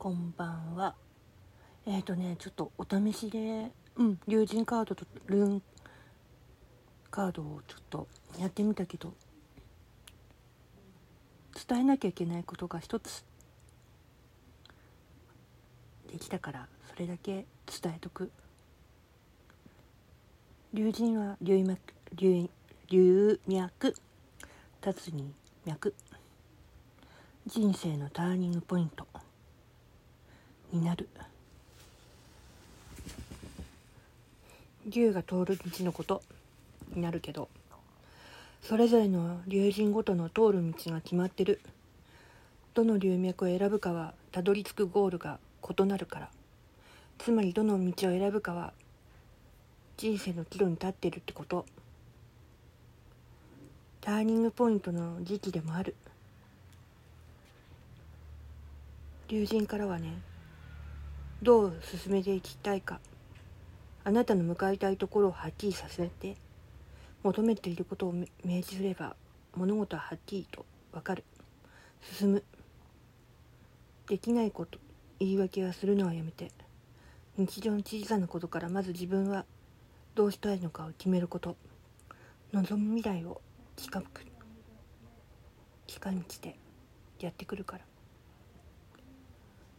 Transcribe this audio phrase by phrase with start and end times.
[0.00, 0.94] こんばんは。
[1.84, 5.62] えっ、ー、とね、ちょっとお試しで、うん、竜神カードとルーン
[7.10, 8.08] カードをちょっと
[8.38, 9.12] やってみたけど、
[11.68, 13.26] 伝えなきゃいけないことが一つ
[16.10, 17.44] できたから、それだけ
[17.82, 18.32] 伝えとく。
[20.72, 21.78] 竜神は竜脈、
[22.14, 22.48] 竜、
[22.88, 23.94] 竜脈、
[24.82, 25.34] 立つに
[25.66, 25.94] 脈。
[27.46, 29.09] 人生のターニングポイント
[30.72, 31.08] になる。
[34.86, 36.22] 竜が通る道のこと
[36.94, 37.48] になるけど
[38.62, 41.60] それぞれの竜神ごとの通る道が決まってる。
[42.74, 45.38] どの龍脈を選ぶかはたどり着くゴールが
[45.78, 46.28] 異なるから。
[47.18, 48.72] つまりどの道を選ぶかは
[49.96, 51.66] 人生の岐路に立ってるってこと。
[54.00, 55.94] ターニングポイントの時期でもある。
[59.28, 60.14] 龍神からはね
[61.42, 63.00] どう進めていきたいか。
[64.04, 66.36] あなたの向かいたいところをはっきりさせて
[67.22, 69.14] 求めていることを明示すれば
[69.54, 71.24] 物事ははっきりと分かる。
[72.02, 72.44] 進む。
[74.06, 74.78] できないこと
[75.18, 76.50] 言い訳はするのはやめて。
[77.38, 79.46] 日常の小さなことからまず自分は
[80.14, 81.56] どうしたいのかを決めること。
[82.52, 83.40] 望む未来を
[83.76, 84.26] 近く
[85.86, 86.58] 近道で
[87.18, 87.84] やってくるから。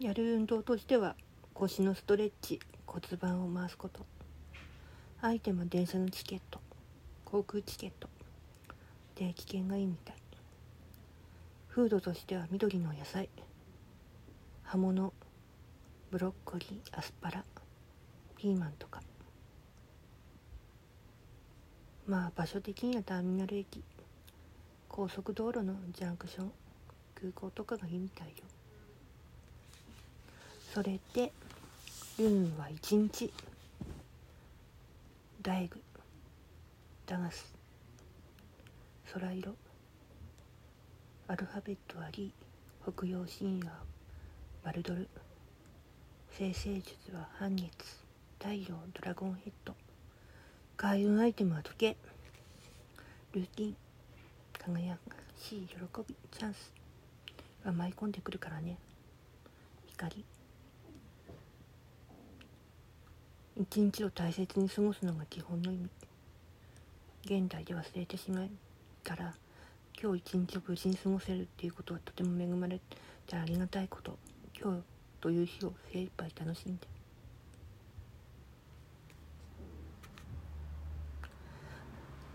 [0.00, 1.14] やる運動としては
[1.54, 4.04] 腰のストレッチ骨盤を回すこと。
[5.20, 6.60] アイテムは電車のチケット。
[7.24, 8.08] 航空チケット。
[9.14, 10.16] で危険がいいみたい。
[11.68, 13.28] フードとしては緑の野菜。
[14.64, 15.12] 葉物。
[16.10, 16.98] ブロッコリー。
[16.98, 17.44] アスパラ。
[18.36, 19.00] ピーマンとか。
[22.08, 23.84] まあ場所的にはターミナル駅。
[24.88, 26.52] 高速道路のジャンクション。
[27.14, 28.34] 空港とかがいいみたいよ。
[30.74, 31.30] それで
[32.18, 33.32] ルーンは1日
[35.40, 35.80] 大具
[37.06, 37.54] ダガス
[39.12, 39.54] 空色。
[41.28, 42.32] アルファベットはリ
[42.82, 43.70] 北洋神話
[44.64, 45.08] バルドル。
[46.32, 47.70] 生成術は半月。
[48.40, 49.76] 太陽ドラゴンヘッド。
[50.76, 51.96] 開運アイテムは時計。
[53.32, 53.76] ルーティン。
[54.58, 54.98] 輝か
[55.38, 55.76] し喜
[56.08, 56.72] びチャンス。
[57.64, 58.76] が舞い込んでくるからね。
[59.86, 60.24] 光。
[63.56, 65.88] 一日を大切に過ごすのが基本の意味。
[67.24, 68.48] 現代で忘れてしまっ
[69.04, 69.32] たら
[70.00, 72.80] 今日一日を無事に過ごせるっていうことはとても恵まれ
[73.26, 74.18] てありがたいこと。
[74.60, 74.82] 今日
[75.20, 76.88] という日を精一杯楽しんで。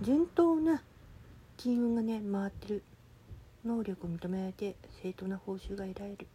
[0.00, 0.82] 順当な
[1.58, 2.82] 金運がね回ってる
[3.64, 6.26] 能力を認められて正当な報酬が得られる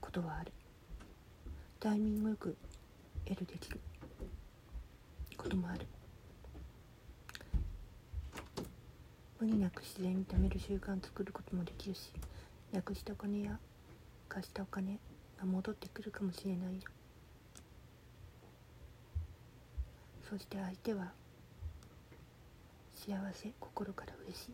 [0.00, 0.52] ことはある。
[1.78, 2.56] タイミングよく
[3.26, 3.80] 得るできる。
[5.44, 5.86] こともある。
[9.38, 12.12] 無理なく自然に貯める習慣を作ることもできるし
[12.72, 13.58] なくしたお金や
[14.26, 14.98] 貸したお金
[15.38, 16.76] が戻ってくるかもしれない。
[16.76, 16.80] よ
[20.30, 21.12] そして相手は
[22.94, 24.52] 幸せ心から嬉しい。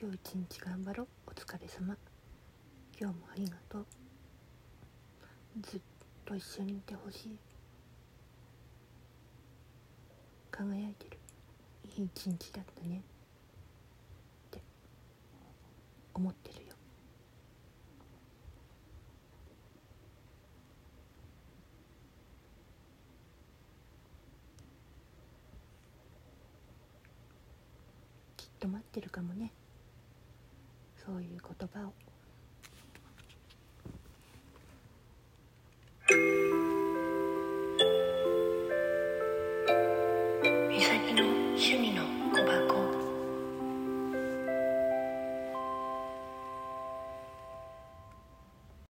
[0.00, 1.06] 今日一日頑張ろう。
[1.26, 1.96] お疲れ様。
[3.00, 3.86] 今日もありがとう。
[5.62, 5.93] ずっと
[6.24, 7.38] と一緒にいてほしい。
[10.50, 11.18] 輝いてる。
[11.98, 13.02] いい一日だったね。
[14.46, 14.60] って。
[16.14, 16.74] 思ってるよ。
[28.36, 29.52] きっと待ってるかもね。
[31.04, 32.13] そういう言葉を。